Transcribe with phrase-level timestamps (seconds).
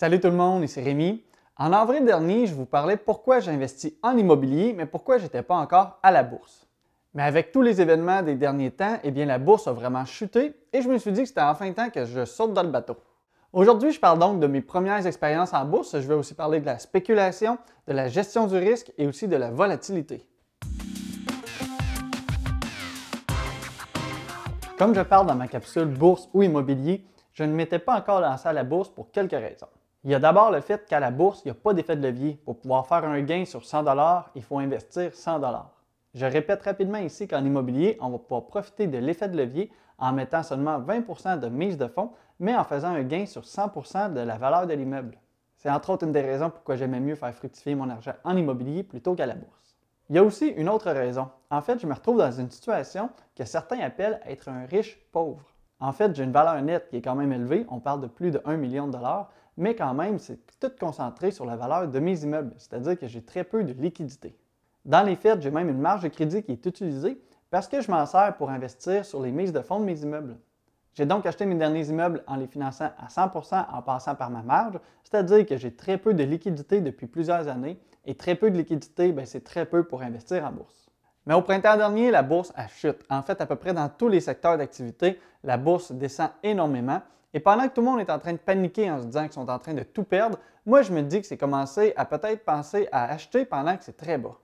[0.00, 1.24] Salut tout le monde, ici Rémi.
[1.56, 5.56] En avril dernier, je vous parlais pourquoi j'investis en immobilier, mais pourquoi je n'étais pas
[5.56, 6.68] encore à la bourse.
[7.14, 10.54] Mais avec tous les événements des derniers temps, eh bien la bourse a vraiment chuté
[10.72, 12.96] et je me suis dit que c'était enfin temps que je saute dans le bateau.
[13.52, 15.98] Aujourd'hui, je parle donc de mes premières expériences en bourse.
[15.98, 17.58] Je vais aussi parler de la spéculation,
[17.88, 20.24] de la gestion du risque et aussi de la volatilité.
[24.78, 28.46] Comme je parle dans ma capsule bourse ou immobilier, je ne m'étais pas encore lancé
[28.46, 29.66] à la bourse pour quelques raisons.
[30.04, 32.02] Il y a d'abord le fait qu'à la bourse, il n'y a pas d'effet de
[32.06, 32.40] levier.
[32.44, 33.84] Pour pouvoir faire un gain sur 100
[34.36, 35.40] il faut investir 100
[36.14, 40.12] Je répète rapidement ici qu'en immobilier, on va pouvoir profiter de l'effet de levier en
[40.12, 44.20] mettant seulement 20% de mise de fonds, mais en faisant un gain sur 100% de
[44.20, 45.18] la valeur de l'immeuble.
[45.56, 48.84] C'est entre autres une des raisons pourquoi j'aimais mieux faire fructifier mon argent en immobilier
[48.84, 49.76] plutôt qu'à la bourse.
[50.10, 51.28] Il y a aussi une autre raison.
[51.50, 55.44] En fait, je me retrouve dans une situation que certains appellent être un riche pauvre.
[55.80, 58.30] En fait, j'ai une valeur nette qui est quand même élevée, on parle de plus
[58.30, 61.98] de 1 million de dollars, mais quand même, c'est tout concentré sur la valeur de
[61.98, 64.36] mes immeubles, c'est-à-dire que j'ai très peu de liquidité.
[64.84, 67.20] Dans les faits, j'ai même une marge de crédit qui est utilisée
[67.50, 70.36] parce que je m'en sers pour investir sur les mises de fonds de mes immeubles.
[70.94, 74.42] J'ai donc acheté mes derniers immeubles en les finançant à 100% en passant par ma
[74.42, 78.56] marge, c'est-à-dire que j'ai très peu de liquidité depuis plusieurs années et très peu de
[78.56, 80.88] liquidité, ben, c'est très peu pour investir en bourse.
[81.26, 83.04] Mais au printemps dernier, la bourse a chute.
[83.10, 87.02] En fait, à peu près dans tous les secteurs d'activité, la bourse descend énormément.
[87.34, 89.32] Et pendant que tout le monde est en train de paniquer en se disant qu'ils
[89.32, 92.44] sont en train de tout perdre, moi je me dis que c'est commencé à peut-être
[92.44, 94.36] penser à acheter pendant que c'est très bas.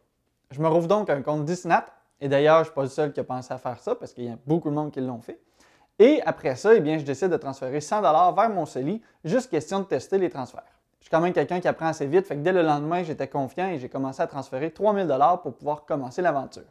[0.51, 1.87] Je me rouvre donc un compte Disnat,
[2.21, 4.13] et d'ailleurs, je ne suis pas le seul qui a pensé à faire ça parce
[4.13, 5.41] qu'il y a beaucoup de monde qui l'ont fait.
[5.99, 9.81] Et après ça, eh bien, je décide de transférer 100 vers mon CELI, juste question
[9.81, 10.63] de tester les transferts.
[11.01, 13.29] Je suis quand même quelqu'un qui apprend assez vite, fait que dès le lendemain, j'étais
[13.29, 16.63] confiant et j'ai commencé à transférer 3000 dollars pour pouvoir commencer l'aventure.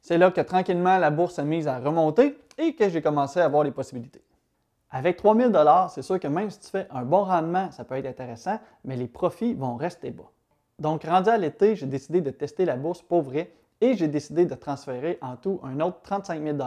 [0.00, 3.44] C'est là que tranquillement la bourse s'est mise à remonter et que j'ai commencé à
[3.44, 4.22] avoir les possibilités.
[4.94, 7.96] Avec 3000 dollars, c'est sûr que même si tu fais un bon rendement, ça peut
[7.96, 10.30] être intéressant, mais les profits vont rester bas.
[10.78, 14.44] Donc, rendu à l'été, j'ai décidé de tester la bourse pour vrai et j'ai décidé
[14.44, 16.58] de transférer en tout un autre 35 000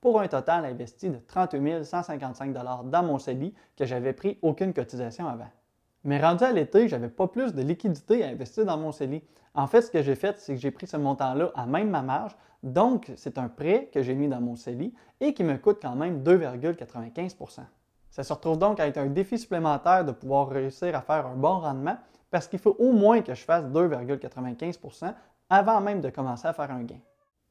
[0.00, 5.28] pour un total investi de 38 155 dans mon CELI que j'avais pris aucune cotisation
[5.28, 5.48] avant.
[6.06, 9.24] Mais rendu à l'été, je n'avais pas plus de liquidité à investir dans mon CELI.
[9.56, 12.02] En fait, ce que j'ai fait, c'est que j'ai pris ce montant-là à même ma
[12.02, 12.36] marge.
[12.62, 15.96] Donc, c'est un prêt que j'ai mis dans mon CELI et qui me coûte quand
[15.96, 17.60] même 2,95%
[18.08, 21.34] Ça se retrouve donc à être un défi supplémentaire de pouvoir réussir à faire un
[21.34, 21.96] bon rendement
[22.30, 25.12] parce qu'il faut au moins que je fasse 2,95%
[25.50, 27.00] avant même de commencer à faire un gain.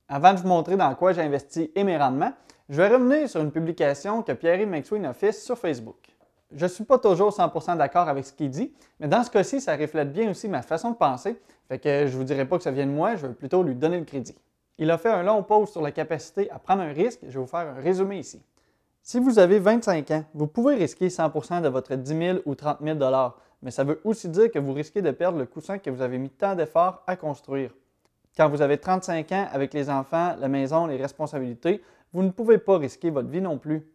[0.07, 2.31] Avant de vous montrer dans quoi j'ai investi et mes rendements,
[2.69, 6.14] je vais revenir sur une publication que Pierre McSween a sur Facebook.
[6.51, 9.59] Je ne suis pas toujours 100% d'accord avec ce qu'il dit, mais dans ce cas-ci,
[9.59, 12.57] ça reflète bien aussi ma façon de penser, fait que je ne vous dirai pas
[12.57, 14.35] que ça vient de moi, je veux plutôt lui donner le crédit.
[14.77, 17.39] Il a fait un long post sur la capacité à prendre un risque, je vais
[17.39, 18.41] vous faire un résumé ici.
[19.01, 22.79] Si vous avez 25 ans, vous pouvez risquer 100% de votre 10 000 ou 30
[22.81, 22.99] 000
[23.61, 26.17] mais ça veut aussi dire que vous risquez de perdre le coussin que vous avez
[26.17, 27.71] mis tant d'efforts à construire.
[28.37, 31.81] Quand vous avez 35 ans avec les enfants, la maison, les responsabilités,
[32.13, 33.87] vous ne pouvez pas risquer votre vie non plus.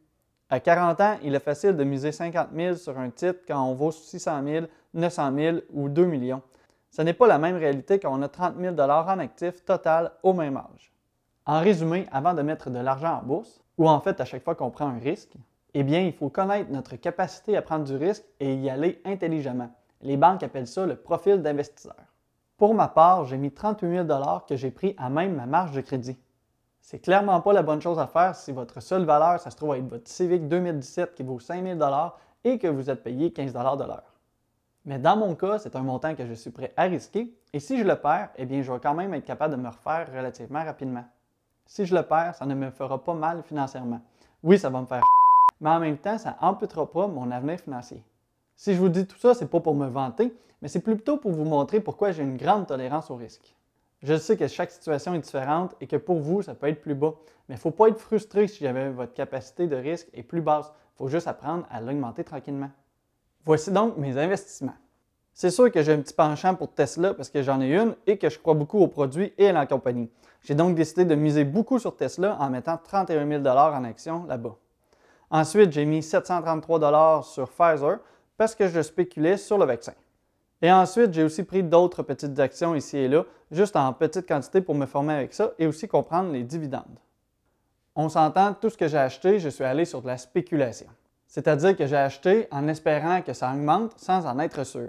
[0.52, 3.74] À 40 ans, il est facile de miser 50 000 sur un titre quand on
[3.74, 6.42] vaut 600 000, 900 000 ou 2 millions.
[6.90, 10.32] Ce n'est pas la même réalité quand on a 30 000 en actifs total au
[10.32, 10.92] même âge.
[11.46, 14.56] En résumé, avant de mettre de l'argent en bourse, ou en fait à chaque fois
[14.56, 15.34] qu'on prend un risque,
[15.72, 19.70] eh bien, il faut connaître notre capacité à prendre du risque et y aller intelligemment.
[20.02, 21.94] Les banques appellent ça le profil d'investisseur.
[22.56, 24.08] Pour ma part, j'ai mis 38 000
[24.48, 26.18] que j'ai pris à même ma marge de crédit.
[26.80, 29.74] C'est clairement pas la bonne chose à faire si votre seule valeur, ça se trouve
[29.76, 31.78] être votre Civic 2017 qui vaut 5000
[32.44, 34.14] et que vous êtes payé 15 de l'heure.
[34.86, 37.78] Mais dans mon cas, c'est un montant que je suis prêt à risquer et si
[37.78, 40.64] je le perds, eh bien, je vais quand même être capable de me refaire relativement
[40.64, 41.04] rapidement.
[41.66, 44.00] Si je le perds, ça ne me fera pas mal financièrement.
[44.42, 45.02] Oui, ça va me faire
[45.60, 48.02] mais en même temps, ça n'amputera pas mon avenir financier.
[48.56, 51.16] Si je vous dis tout ça, ce n'est pas pour me vanter, mais c'est plutôt
[51.18, 53.54] pour vous montrer pourquoi j'ai une grande tolérance au risque.
[54.02, 56.94] Je sais que chaque situation est différente et que pour vous, ça peut être plus
[56.94, 57.14] bas,
[57.48, 60.40] mais il ne faut pas être frustré si jamais votre capacité de risque est plus
[60.40, 60.72] basse.
[60.94, 62.70] Il faut juste apprendre à l'augmenter tranquillement.
[63.44, 64.76] Voici donc mes investissements.
[65.34, 68.18] C'est sûr que j'ai un petit penchant pour Tesla parce que j'en ai une et
[68.18, 70.10] que je crois beaucoup au produit et à la compagnie.
[70.42, 74.56] J'ai donc décidé de miser beaucoup sur Tesla en mettant 31 000 en action là-bas.
[75.30, 77.98] Ensuite, j'ai mis 733 sur Pfizer
[78.36, 79.92] parce que je spéculais sur le vaccin.
[80.62, 84.60] Et ensuite, j'ai aussi pris d'autres petites actions ici et là, juste en petite quantité
[84.60, 86.98] pour me former avec ça et aussi comprendre les dividendes.
[87.96, 90.86] On s'entend, tout ce que j'ai acheté, je suis allé sur de la spéculation.
[91.26, 94.88] C'est-à-dire que j'ai acheté en espérant que ça augmente sans en être sûr.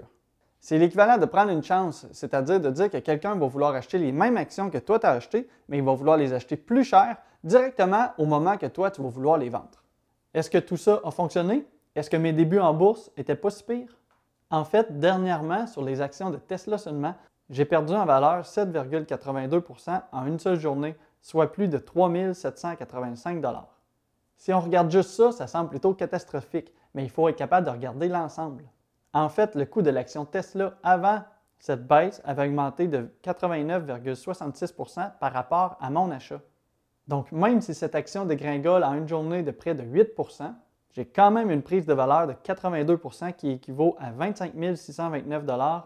[0.60, 4.12] C'est l'équivalent de prendre une chance, c'est-à-dire de dire que quelqu'un va vouloir acheter les
[4.12, 7.16] mêmes actions que toi tu as achetées, mais il va vouloir les acheter plus cher
[7.42, 9.82] directement au moment que toi tu vas vouloir les vendre.
[10.34, 11.66] Est-ce que tout ça a fonctionné?
[11.94, 13.98] Est-ce que mes débuts en bourse n'étaient pas si pires?
[14.52, 17.14] En fait, dernièrement, sur les actions de Tesla seulement,
[17.48, 23.42] j'ai perdu en valeur 7,82% en une seule journée, soit plus de 3 785
[24.36, 27.72] Si on regarde juste ça, ça semble plutôt catastrophique, mais il faut être capable de
[27.72, 28.64] regarder l'ensemble.
[29.14, 31.22] En fait, le coût de l'action Tesla avant
[31.58, 36.42] cette baisse avait augmenté de 89,66% par rapport à mon achat.
[37.08, 40.14] Donc, même si cette action dégringole en une journée de près de 8
[40.92, 45.44] j'ai quand même une prise de valeur de 82% qui équivaut à 25 629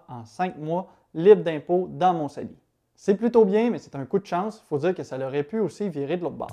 [0.09, 2.57] en 5 mois libre d'impôts dans mon CELI.
[2.97, 4.61] C'est plutôt bien, mais c'est un coup de chance.
[4.65, 6.51] Il faut dire que ça aurait pu aussi virer de l'autre bord.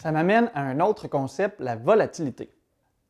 [0.00, 2.50] Ça m'amène à un autre concept, la volatilité.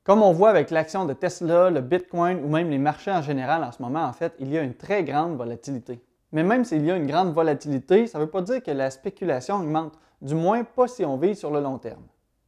[0.05, 3.65] Comme on voit avec l'action de Tesla, le Bitcoin ou même les marchés en général
[3.65, 6.05] en ce moment, en fait, il y a une très grande volatilité.
[6.35, 8.91] Mais même s'il y a une grande volatilité, ça ne veut pas dire que la
[8.91, 12.03] spéculation augmente, du moins pas si on vit sur le long terme.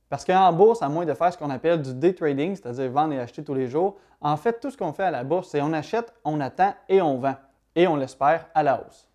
[0.09, 3.13] Parce qu'en bourse, à moins de faire ce qu'on appelle du day trading, c'est-à-dire vendre
[3.13, 5.63] et acheter tous les jours, en fait, tout ce qu'on fait à la bourse, c'est
[5.63, 7.37] on achète, on attend et on vend.
[7.77, 9.09] Et on l'espère à la hausse.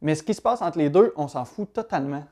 [0.00, 2.22] Mais ce qui se passe entre les deux, on s'en fout totalement.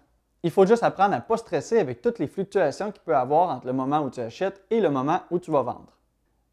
[0.45, 3.17] Il faut juste apprendre à ne pas stresser avec toutes les fluctuations qu'il peut y
[3.17, 5.97] avoir entre le moment où tu achètes et le moment où tu vas vendre.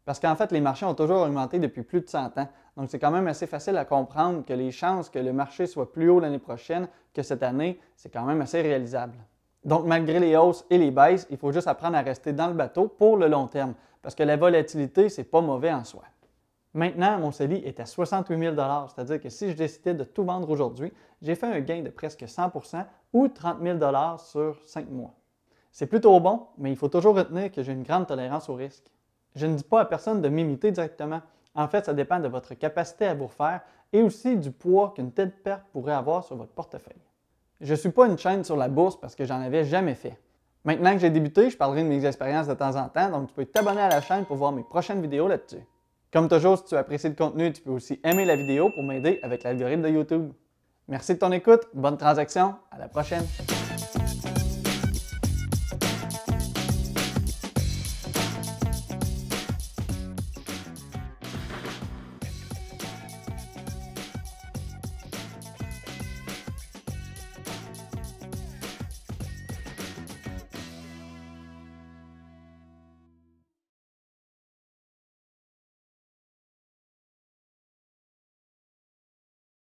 [0.04, 2.48] Parce qu'en fait, les marchés ont toujours augmenté depuis plus de 100 ans.
[2.78, 5.92] Donc, c'est quand même assez facile à comprendre que les chances que le marché soit
[5.92, 9.18] plus haut l'année prochaine que cette année, c'est quand même assez réalisable.
[9.64, 12.54] Donc, malgré les hausses et les baisses, il faut juste apprendre à rester dans le
[12.54, 13.74] bateau pour le long terme.
[14.00, 16.04] Parce que la volatilité, ce n'est pas mauvais en soi.
[16.72, 18.54] Maintenant, mon CELI est à 68 000
[18.94, 22.22] c'est-à-dire que si je décidais de tout vendre aujourd'hui, j'ai fait un gain de presque
[22.22, 23.78] 100% ou 30 000
[24.18, 25.14] sur 5 mois.
[25.72, 28.84] C'est plutôt bon, mais il faut toujours retenir que j'ai une grande tolérance au risque.
[29.34, 31.22] Je ne dis pas à personne de m'imiter directement.
[31.58, 33.62] En fait, ça dépend de votre capacité à vous refaire
[33.92, 37.02] et aussi du poids qu'une telle perte pourrait avoir sur votre portefeuille.
[37.60, 40.16] Je ne suis pas une chaîne sur la bourse parce que j'en avais jamais fait.
[40.64, 43.34] Maintenant que j'ai débuté, je parlerai de mes expériences de temps en temps, donc tu
[43.34, 45.64] peux t'abonner à la chaîne pour voir mes prochaines vidéos là-dessus.
[46.12, 49.18] Comme toujours, si tu apprécies le contenu, tu peux aussi aimer la vidéo pour m'aider
[49.24, 50.30] avec l'algorithme de YouTube.
[50.86, 53.26] Merci de ton écoute, bonne transaction, à la prochaine!